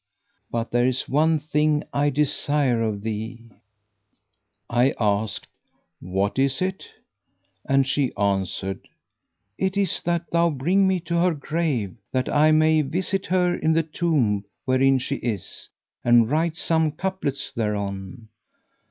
But 0.49 0.71
there 0.71 0.87
is 0.87 1.07
one 1.07 1.37
thing 1.37 1.83
I 1.93 2.09
desire 2.09 2.81
of 2.81 3.03
thee." 3.03 3.51
I 4.67 4.95
asked, 4.99 5.45
"What 5.99 6.39
is 6.39 6.59
it?"; 6.59 6.87
and 7.69 7.85
she 7.87 8.11
answered, 8.15 8.87
"It 9.59 9.77
is 9.77 10.01
that 10.01 10.31
thou 10.31 10.49
bring 10.49 10.87
me 10.87 11.01
to 11.01 11.19
her 11.19 11.35
grave, 11.35 11.97
that 12.13 12.29
I 12.29 12.51
may 12.51 12.81
visit 12.81 13.27
her 13.27 13.53
in 13.53 13.73
the 13.73 13.83
tomb 13.83 14.43
wherein 14.65 14.97
she 14.97 15.17
is 15.17 15.69
and 16.03 16.27
write 16.31 16.55
some 16.57 16.93
couplets 16.93 17.51
thereon." 17.51 18.27